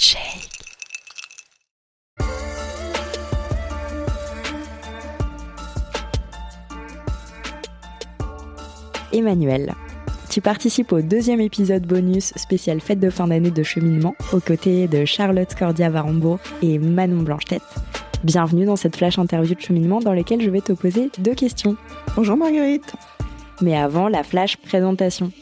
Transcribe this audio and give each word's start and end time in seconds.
Shake. 0.00 0.48
Emmanuel, 9.12 9.74
tu 10.30 10.40
participes 10.40 10.92
au 10.92 11.00
deuxième 11.00 11.40
épisode 11.40 11.84
bonus 11.84 12.32
spécial 12.36 12.80
fête 12.80 13.00
de 13.00 13.10
fin 13.10 13.26
d'année 13.26 13.50
de 13.50 13.62
cheminement 13.64 14.14
aux 14.32 14.38
côtés 14.38 14.86
de 14.86 15.04
Charlotte 15.04 15.52
Cordia 15.56 15.90
Varembourg 15.90 16.38
et 16.62 16.78
Manon 16.78 17.22
Blanche-Tête. 17.22 17.62
Bienvenue 18.22 18.66
dans 18.66 18.76
cette 18.76 18.94
flash 18.94 19.18
interview 19.18 19.56
de 19.56 19.60
cheminement 19.60 19.98
dans 19.98 20.12
laquelle 20.12 20.40
je 20.40 20.50
vais 20.50 20.60
te 20.60 20.72
poser 20.72 21.10
deux 21.18 21.34
questions. 21.34 21.76
Bonjour 22.14 22.36
Marguerite. 22.36 22.94
Mais 23.60 23.76
avant, 23.76 24.06
la 24.06 24.22
flash 24.22 24.56
présentation. 24.58 25.32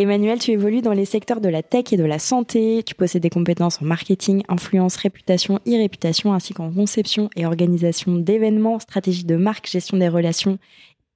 Emmanuel, 0.00 0.38
tu 0.38 0.52
évolues 0.52 0.80
dans 0.80 0.92
les 0.92 1.04
secteurs 1.04 1.40
de 1.40 1.48
la 1.48 1.64
tech 1.64 1.92
et 1.92 1.96
de 1.96 2.04
la 2.04 2.20
santé. 2.20 2.84
Tu 2.86 2.94
possèdes 2.94 3.22
des 3.24 3.30
compétences 3.30 3.82
en 3.82 3.84
marketing, 3.84 4.44
influence, 4.48 4.94
réputation, 4.94 5.58
e-réputation, 5.66 6.32
ainsi 6.32 6.54
qu'en 6.54 6.70
conception 6.70 7.30
et 7.34 7.44
organisation 7.44 8.14
d'événements, 8.14 8.78
stratégie 8.78 9.24
de 9.24 9.34
marque, 9.34 9.68
gestion 9.68 9.96
des 9.96 10.08
relations 10.08 10.60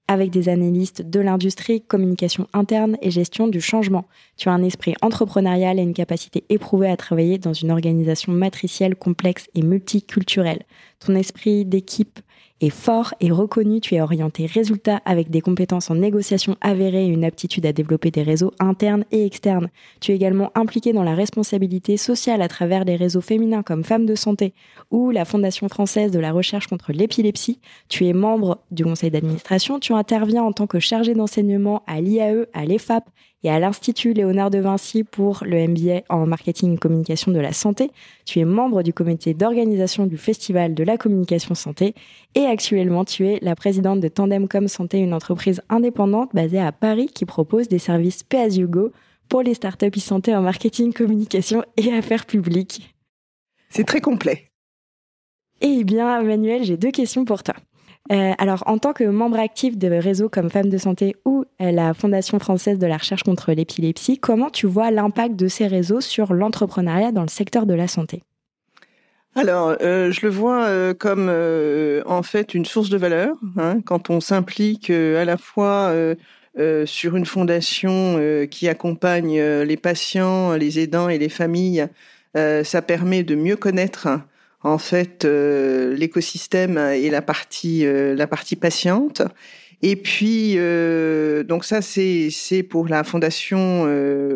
avec 0.09 0.31
des 0.31 0.49
analystes 0.49 1.03
de 1.03 1.21
l'industrie, 1.21 1.81
communication 1.81 2.49
interne 2.53 2.99
et 3.03 3.13
gestion 3.13 3.47
du 3.47 3.61
changement. 3.61 4.09
Tu 4.37 4.49
as 4.49 4.53
un 4.53 4.65
esprit 4.65 4.95
entrepreneurial 5.01 5.79
et 5.79 5.83
une 5.83 5.95
capacité 5.95 6.43
éprouvée 6.49 6.91
à 6.91 6.97
travailler 6.97 7.39
dans 7.39 7.53
une 7.53 7.71
organisation 7.71 8.33
matricielle 8.33 8.97
complexe 8.97 9.49
et 9.55 9.63
multiculturelle. 9.63 10.65
Ton 10.99 11.15
esprit 11.15 11.65
d'équipe 11.65 12.19
est 12.63 12.71
fort 12.71 13.15
et 13.21 13.31
reconnu, 13.31 13.81
tu 13.81 13.95
es 13.95 14.01
orienté 14.01 14.47
résultat 14.47 15.03
avec 15.05 15.31
des 15.31 15.41
compétences 15.41 15.91
en 15.91 15.97
négociation 15.97 16.57
avérées 16.61 17.07
et 17.07 17.09
une 17.09 17.25
aptitude 17.25 17.67
à 17.67 17.73
développer 17.73 18.11
des 18.11 18.23
réseaux 18.23 18.53
internes 18.61 19.05
et 19.11 19.27
externes. 19.27 19.69
Tu 20.01 20.13
es 20.13 20.15
également 20.15 20.51
impliqué 20.55 20.93
dans 20.93 21.03
la 21.03 21.15
responsabilité 21.15 21.97
sociale 21.97 22.41
à 22.41 22.49
travers 22.49 22.85
les 22.85 22.97
réseaux 22.97 23.21
féminins 23.21 23.63
comme 23.63 23.85
Femmes 23.85 24.07
de 24.07 24.15
Santé 24.15 24.55
ou 24.91 25.11
la 25.11 25.25
Fondation 25.25 25.69
française 25.69 26.13
de 26.13 26.19
la 26.19 26.33
recherche 26.33 26.69
contre 26.69 26.93
l'épilepsie. 26.93 27.61
Tu 27.89 28.07
es 28.07 28.13
membre 28.13 28.59
du 28.71 28.85
conseil 28.85 29.11
d'administration, 29.11 29.81
tu 29.81 29.93
interviens 29.93 30.43
en 30.43 30.53
tant 30.53 30.67
que 30.67 30.79
chargé 30.79 31.15
d'enseignement 31.15 31.83
à 31.87 32.01
l'IAE, 32.01 32.47
à 32.55 32.65
l'EFAP 32.65 33.05
et 33.45 33.51
à 33.51 33.59
l'Institut 33.59 34.13
Léonard 34.13 34.51
de 34.51 34.59
Vinci 34.59 35.05
pour 35.05 35.43
le 35.45 35.67
MBA 35.67 36.03
en 36.09 36.27
marketing 36.27 36.75
et 36.75 36.79
communication 36.79 37.33
de 37.33 37.41
la 37.41 37.53
santé. 37.53 37.91
Tu 38.25 38.39
es 38.39 38.45
membre 38.45 38.83
du 38.83 38.93
comité 38.93 39.35
d'organisation 39.35 40.07
du 40.07 40.17
Festival 40.17 40.75
de 40.75 40.85
la 40.85 40.97
communication 40.97 41.55
santé 41.55 41.95
et 42.35 42.45
actuellement 42.45 43.05
tu 43.05 43.27
es 43.27 43.39
la 43.43 43.57
présidente 43.57 44.01
de 44.01 44.09
Tandem 44.09 44.49
Com 44.49 44.69
Santé, 44.69 44.99
une 44.99 45.15
entreprise 45.15 45.61
indépendante 45.69 46.31
basée 46.35 46.61
à 46.61 46.73
Paris 46.73 47.09
qui 47.13 47.25
propose 47.25 47.69
des 47.69 47.79
services 47.79 48.23
pay 48.23 48.39
as 48.39 48.57
you 48.57 48.69
go 48.69 48.93
pour 49.29 49.43
les 49.43 49.55
startups 49.55 49.97
e-santé 49.97 50.35
en 50.35 50.43
marketing, 50.43 50.93
communication 50.93 51.65
et 51.77 51.93
affaires 51.93 52.27
publiques. 52.27 52.95
C'est 53.71 53.85
très 53.85 54.01
complet. 54.01 54.49
Eh 55.63 55.85
bien, 55.85 56.23
Manuel, 56.23 56.65
j'ai 56.65 56.77
deux 56.77 56.91
questions 56.91 57.25
pour 57.25 57.43
toi. 57.43 57.55
Euh, 58.11 58.33
alors, 58.39 58.65
en 58.67 58.79
tant 58.79 58.93
que 58.93 59.05
membre 59.05 59.39
actif 59.39 59.79
de 59.79 59.87
réseaux 59.89 60.29
comme 60.29 60.51
Femmes 60.51 60.69
de 60.69 60.79
Santé 60.79 61.15
ou 61.25 61.45
euh, 61.61 61.71
la 61.71 61.95
Fondation 61.95 62.39
française 62.41 62.79
de 62.79 62.87
la 62.87 62.97
recherche 62.97 63.23
contre 63.23 63.53
l'épilepsie, 63.53 64.19
comment 64.19 64.51
tu 64.51 64.67
vois 64.67 64.91
l'impact 64.91 65.37
de 65.37 65.47
ces 65.47 65.69
réseaux 65.69 66.01
sur 66.01 66.35
l'entrepreneuriat 66.35 67.13
dans 67.13 67.23
le 67.23 67.29
secteur 67.29 67.65
de 67.65 67.75
la 67.75 67.87
santé? 67.87 68.23
Alors, 69.35 69.77
euh, 69.81 70.11
je 70.11 70.27
le 70.27 70.29
vois 70.29 70.95
comme 70.95 71.31
en 72.07 72.23
fait 72.23 72.55
une 72.55 72.67
source 72.67 72.91
de 72.91 72.99
valeur 72.99 73.35
hein, 73.57 73.81
quand 73.81 74.11
on 74.11 74.21
s'implique 74.21 74.91
à 74.91 75.25
la 75.25 75.39
fois 75.39 75.95
sur 76.85 77.17
une 77.17 77.25
fondation 77.25 78.21
qui 78.51 78.69
accompagne 78.69 79.41
les 79.41 79.77
patients, 79.79 80.53
les 80.53 80.81
aidants 80.81 81.09
et 81.09 81.17
les 81.17 81.31
familles. 81.31 81.87
ça 82.35 82.83
permet 82.83 83.23
de 83.23 83.35
mieux 83.35 83.57
connaître 83.57 84.09
en 84.65 84.79
fait 84.79 85.25
euh, 85.25 85.95
l'écosystème 85.97 86.79
et 86.79 87.11
la 87.11 87.23
partie 87.23 87.85
euh, 87.85 88.15
la 88.15 88.27
partie 88.27 88.57
patiente. 88.57 89.23
Et 89.83 89.97
puis 89.97 90.55
euh, 90.57 91.43
donc 91.43 91.65
ça 91.65 91.83
c'est 91.83 92.29
c'est 92.31 92.63
pour 92.63 92.89
la 92.89 93.03
fondation 93.03 93.89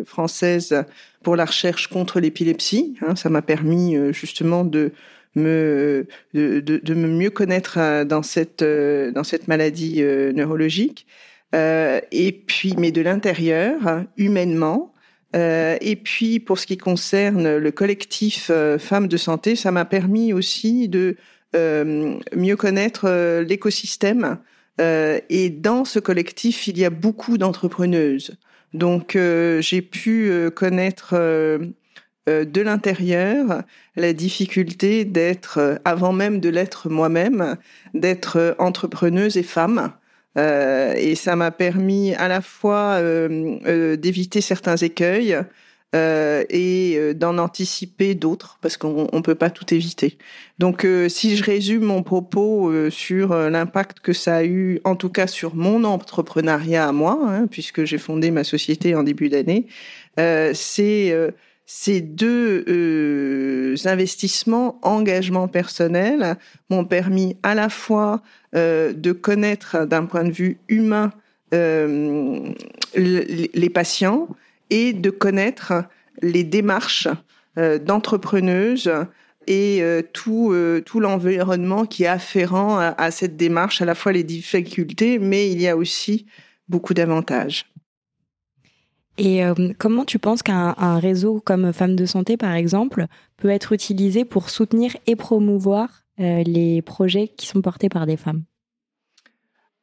française 0.05 0.83
pour 1.23 1.35
la 1.35 1.45
recherche 1.45 1.87
contre 1.87 2.19
l'épilepsie. 2.19 2.97
Hein, 3.01 3.15
ça 3.15 3.29
m'a 3.29 3.41
permis 3.41 3.95
justement 4.13 4.65
de 4.65 4.91
me 5.35 6.07
de, 6.33 6.59
de, 6.59 6.77
de, 6.77 6.93
me 6.93 7.07
mieux 7.07 7.29
connaître 7.29 8.03
dans 8.03 8.23
cette 8.23 8.63
dans 8.63 9.23
cette 9.23 9.47
maladie 9.47 10.01
neurologique. 10.01 11.07
et 11.53 12.43
puis 12.45 12.73
mais 12.77 12.91
de 12.91 13.01
l'intérieur 13.01 14.03
humainement 14.17 14.93
euh, 15.35 15.77
et 15.81 15.95
puis, 15.95 16.39
pour 16.39 16.57
ce 16.57 16.65
qui 16.65 16.77
concerne 16.77 17.57
le 17.57 17.71
collectif 17.71 18.49
euh, 18.49 18.79
Femmes 18.79 19.07
de 19.07 19.17
Santé, 19.17 19.55
ça 19.55 19.71
m'a 19.71 19.85
permis 19.85 20.33
aussi 20.33 20.87
de 20.87 21.17
euh, 21.55 22.17
mieux 22.35 22.55
connaître 22.55 23.09
l'écosystème. 23.41 24.37
et 24.79 25.49
dans 25.49 25.85
ce 25.85 25.99
collectif, 25.99 26.67
il 26.67 26.77
y 26.77 26.85
a 26.85 26.91
beaucoup 26.91 27.37
d'entrepreneuses. 27.37 28.37
Donc, 28.73 29.17
j'ai 29.59 29.81
pu 29.81 30.31
connaître 30.55 31.15
de 32.27 32.61
l'intérieur 32.61 33.63
la 33.95 34.13
difficulté 34.13 35.03
d'être, 35.03 35.79
avant 35.83 36.13
même 36.13 36.39
de 36.39 36.49
l'être 36.49 36.89
moi-même, 36.89 37.55
d'être 37.95 38.55
entrepreneuse 38.59 39.37
et 39.37 39.43
femme. 39.43 39.93
Euh, 40.37 40.93
et 40.95 41.15
ça 41.15 41.35
m'a 41.35 41.51
permis 41.51 42.13
à 42.15 42.27
la 42.27 42.41
fois 42.41 42.97
euh, 42.99 43.57
euh, 43.65 43.95
d'éviter 43.95 44.41
certains 44.41 44.77
écueils 44.77 45.37
et 45.93 47.13
d'en 47.15 47.39
anticiper 47.39 48.13
d'autres, 48.13 48.59
parce 48.61 48.77
qu'on 48.77 49.07
ne 49.11 49.21
peut 49.21 49.33
pas 49.33 49.49
tout 49.49 49.73
éviter. 49.73 50.19
Donc 50.59 50.85
si 51.07 51.35
je 51.35 51.43
résume 51.43 51.85
mon 51.85 52.03
propos 52.03 52.71
sur 52.91 53.33
l'impact 53.33 54.01
que 54.01 54.13
ça 54.13 54.35
a 54.35 54.43
eu, 54.43 54.79
en 54.83 54.95
tout 54.95 55.09
cas 55.09 55.25
sur 55.25 55.55
mon 55.55 55.85
entrepreneuriat 55.85 56.87
à 56.87 56.91
moi, 56.91 57.17
hein, 57.27 57.47
puisque 57.49 57.83
j'ai 57.85 57.97
fondé 57.97 58.29
ma 58.29 58.43
société 58.43 58.93
en 58.93 59.01
début 59.01 59.29
d'année, 59.29 59.65
c'est 60.17 61.15
ces 61.69 61.99
deux 61.99 62.63
euh, 62.69 63.75
investissements, 63.83 64.79
engagements 64.83 65.49
personnels, 65.49 66.37
m'ont 66.69 66.85
permis 66.85 67.35
à 67.43 67.55
la 67.55 67.67
fois 67.67 68.23
euh, 68.55 68.93
de 68.93 69.11
connaître 69.11 69.85
d'un 69.85 70.05
point 70.05 70.23
de 70.23 70.31
vue 70.31 70.59
humain 70.69 71.11
euh, 71.53 72.53
les 72.95 73.69
patients 73.69 74.29
et 74.69 74.93
de 74.93 75.09
connaître 75.09 75.73
les 76.21 76.43
démarches 76.43 77.07
d'entrepreneuses 77.57 78.91
et 79.47 79.81
tout, 80.13 80.53
tout 80.85 80.99
l'environnement 80.99 81.85
qui 81.85 82.03
est 82.03 82.07
afférent 82.07 82.77
à, 82.77 82.93
à 82.97 83.11
cette 83.11 83.37
démarche, 83.37 83.81
à 83.81 83.85
la 83.85 83.95
fois 83.95 84.11
les 84.11 84.23
difficultés, 84.23 85.19
mais 85.19 85.49
il 85.49 85.61
y 85.61 85.67
a 85.67 85.77
aussi 85.77 86.27
beaucoup 86.67 86.93
d'avantages. 86.93 87.65
Et 89.17 89.43
euh, 89.43 89.53
comment 89.77 90.05
tu 90.05 90.19
penses 90.19 90.43
qu'un 90.43 90.99
réseau 90.99 91.41
comme 91.43 91.73
Femmes 91.73 91.95
de 91.95 92.05
Santé, 92.05 92.37
par 92.37 92.53
exemple, 92.53 93.07
peut 93.37 93.49
être 93.49 93.73
utilisé 93.73 94.25
pour 94.25 94.49
soutenir 94.49 94.95
et 95.07 95.15
promouvoir 95.15 96.03
euh, 96.19 96.43
les 96.43 96.81
projets 96.81 97.27
qui 97.27 97.47
sont 97.47 97.61
portés 97.61 97.89
par 97.89 98.05
des 98.05 98.17
femmes? 98.17 98.43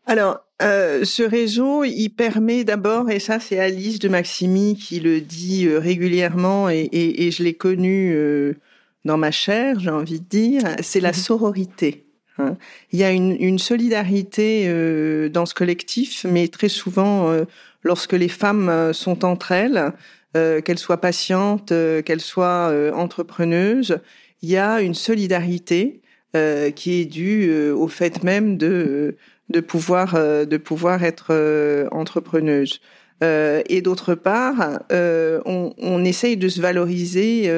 Alors, 0.07 0.41
euh, 0.63 1.05
ce 1.05 1.23
réseau, 1.23 1.83
il 1.85 2.11
permet 2.11 2.63
d'abord, 2.65 3.11
et 3.11 3.19
ça 3.19 3.41
c'est 3.41 3.59
Alice 3.59 3.99
de 3.99 4.09
Maximi 4.09 4.77
qui 4.77 5.01
le 5.01 5.21
dit 5.21 5.69
régulièrement, 5.69 6.69
et, 6.69 6.83
et, 6.93 7.27
et 7.27 7.31
je 7.31 7.43
l'ai 7.43 7.55
connu 7.55 8.15
dans 9.05 9.17
ma 9.17 9.31
chair, 9.31 9.81
j'ai 9.81 9.91
envie 9.91 10.21
de 10.21 10.27
dire, 10.27 10.63
c'est 10.81 11.01
la 11.01 11.11
mhm. 11.11 11.15
sororité. 11.15 12.04
Hein. 12.39 12.57
Il 12.93 12.99
y 12.99 13.05
a 13.05 13.11
une, 13.11 13.37
une 13.41 13.59
solidarité 13.59 14.69
dans 15.31 15.47
ce 15.47 15.55
collectif, 15.55 16.27
mais 16.29 16.49
très 16.49 16.69
souvent 16.69 17.45
lorsque 17.85 18.15
les 18.15 18.29
femmes 18.29 18.69
euh, 18.69 18.93
sont 18.93 19.25
entre 19.25 19.53
elles, 19.53 19.93
euh, 20.37 20.61
qu'elles 20.61 20.79
soient 20.79 21.01
patientes, 21.01 21.71
euh, 21.71 22.03
qu'elles 22.03 22.21
soient 22.21 22.73
entrepreneuses, 22.95 23.99
il 24.43 24.51
y 24.51 24.57
a 24.57 24.81
une 24.81 24.95
solidarité 24.95 26.01
qui 26.75 27.01
est 27.01 27.05
due 27.05 27.71
au 27.71 27.87
fait 27.87 28.25
même 28.25 28.57
de 28.57 29.17
de 29.51 29.61
pouvoir 29.61 30.15
de 30.15 30.57
pouvoir 30.57 31.05
être 31.05 31.33
entrepreneuse. 31.93 32.81
et 33.23 33.81
d'autre 33.83 34.17
part, 34.17 34.81
on, 34.91 35.73
on, 35.79 36.05
essaye 36.05 36.37
de 36.37 36.49
se 36.49 36.61
valoriser 36.61 37.49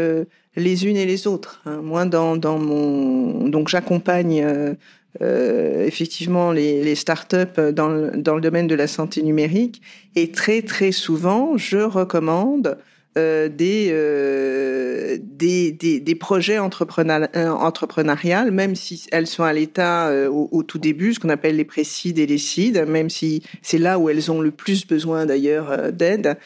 les 0.57 0.87
unes 0.87 0.97
et 0.97 1.07
les 1.07 1.27
autres. 1.27 1.61
Hein. 1.67 1.81
Moi, 1.83 2.05
dans, 2.07 2.37
dans 2.37 2.59
mon 2.59 3.49
donc 3.49 3.69
j'accompagne 3.69 4.77
euh, 5.23 5.87
effectivement 5.87 6.53
les, 6.53 6.83
les 6.85 6.95
startups 6.95 7.73
dans 7.73 7.89
le, 7.89 8.11
dans 8.17 8.35
le 8.35 8.41
domaine 8.41 8.67
de 8.67 8.75
la 8.75 8.87
santé 8.87 9.23
numérique. 9.23 9.81
Et 10.15 10.31
très 10.31 10.63
très 10.63 10.93
souvent, 10.93 11.57
je 11.57 11.79
recommande 11.79 12.77
euh, 13.17 13.49
des, 13.49 13.89
euh, 13.93 15.17
des, 15.23 15.73
des, 15.73 16.01
des, 16.01 16.15
projets 16.15 16.59
entrepreneuriales, 16.59 17.31
entrepreneuriales, 17.35 18.51
même 18.51 18.75
si 18.75 19.07
elles 19.11 19.27
sont 19.27 19.45
à 19.45 19.55
l'état 19.55 20.13
au, 20.29 20.51
au, 20.53 20.63
tout 20.63 20.79
début, 20.79 21.15
ce 21.15 21.21
qu'on 21.21 21.31
appelle 21.31 21.57
les 21.57 21.65
précides 21.65 22.19
et 22.19 22.27
les 22.27 22.37
cides, 22.37 22.85
même 22.87 23.09
si 23.09 23.43
c'est 23.63 23.79
là 23.79 23.99
où 23.99 24.11
elles 24.11 24.31
ont 24.31 24.43
le 24.43 24.51
plus 24.51 24.87
besoin 24.87 25.25
d'ailleurs 25.25 25.93
d'aide. 25.93 26.37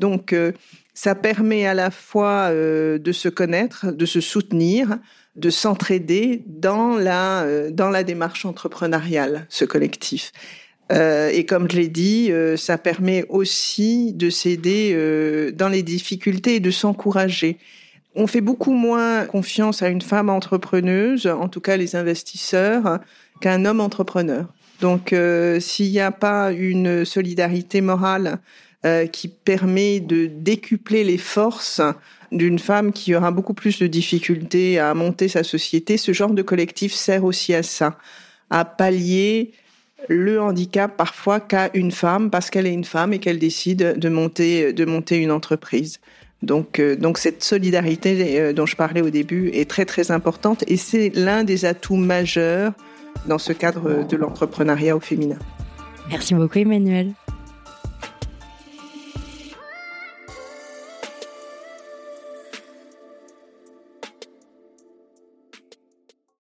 donc 0.00 0.34
Ça 1.00 1.14
permet 1.14 1.64
à 1.64 1.74
la 1.74 1.92
fois 1.92 2.50
de 2.52 3.12
se 3.12 3.28
connaître, 3.28 3.92
de 3.92 4.04
se 4.04 4.20
soutenir, 4.20 4.98
de 5.36 5.48
s'entraider 5.48 6.42
dans 6.46 6.96
la 6.96 7.70
dans 7.70 7.88
la 7.88 8.02
démarche 8.02 8.44
entrepreneuriale, 8.44 9.46
ce 9.48 9.64
collectif. 9.64 10.32
Euh, 10.90 11.28
et 11.28 11.44
comme 11.44 11.70
je 11.70 11.76
l'ai 11.76 11.88
dit, 11.88 12.32
euh, 12.32 12.56
ça 12.56 12.78
permet 12.78 13.24
aussi 13.28 14.12
de 14.14 14.30
s'aider 14.30 14.92
euh, 14.94 15.52
dans 15.52 15.68
les 15.68 15.82
difficultés 15.82 16.56
et 16.56 16.60
de 16.60 16.70
s'encourager. 16.70 17.58
On 18.14 18.26
fait 18.26 18.40
beaucoup 18.40 18.72
moins 18.72 19.26
confiance 19.26 19.82
à 19.82 19.88
une 19.88 20.00
femme 20.00 20.30
entrepreneuse, 20.30 21.26
en 21.26 21.48
tout 21.48 21.60
cas 21.60 21.76
les 21.76 21.94
investisseurs, 21.94 22.98
qu'à 23.40 23.52
un 23.52 23.64
homme 23.64 23.80
entrepreneur. 23.80 24.46
Donc 24.80 25.14
s'il 25.60 25.90
n'y 25.90 26.00
a 26.00 26.10
pas 26.10 26.52
une 26.52 27.04
solidarité 27.04 27.80
morale 27.80 28.38
qui 29.12 29.28
permet 29.28 30.00
de 30.00 30.26
décupler 30.26 31.04
les 31.04 31.18
forces 31.18 31.80
d'une 32.32 32.58
femme 32.58 32.92
qui 32.92 33.14
aura 33.14 33.30
beaucoup 33.30 33.54
plus 33.54 33.78
de 33.78 33.86
difficultés 33.86 34.78
à 34.78 34.94
monter 34.94 35.28
sa 35.28 35.42
société, 35.42 35.96
ce 35.96 36.12
genre 36.12 36.30
de 36.30 36.42
collectif 36.42 36.92
sert 36.92 37.24
aussi 37.24 37.54
à 37.54 37.62
ça, 37.62 37.98
à 38.50 38.64
pallier 38.64 39.52
le 40.08 40.40
handicap 40.40 40.96
parfois 40.96 41.40
qu'a 41.40 41.70
une 41.74 41.90
femme 41.90 42.30
parce 42.30 42.50
qu'elle 42.50 42.66
est 42.66 42.72
une 42.72 42.84
femme 42.84 43.12
et 43.12 43.18
qu'elle 43.18 43.38
décide 43.38 43.98
de 43.98 44.08
monter, 44.08 44.72
de 44.72 44.84
monter 44.84 45.16
une 45.16 45.32
entreprise. 45.32 46.00
Donc, 46.42 46.78
euh, 46.78 46.94
donc 46.94 47.18
cette 47.18 47.42
solidarité 47.42 48.38
euh, 48.40 48.52
dont 48.52 48.66
je 48.66 48.76
parlais 48.76 49.00
au 49.00 49.10
début 49.10 49.48
est 49.48 49.68
très 49.68 49.84
très 49.84 50.12
importante 50.12 50.62
et 50.68 50.76
c'est 50.76 51.10
l'un 51.14 51.42
des 51.42 51.64
atouts 51.64 51.96
majeurs 51.96 52.72
dans 53.26 53.38
ce 53.38 53.52
cadre 53.52 54.06
de 54.06 54.16
l'entrepreneuriat 54.16 54.96
au 54.96 55.00
féminin. 55.00 55.38
Merci 56.08 56.34
beaucoup 56.34 56.58
Emmanuel. 56.58 57.12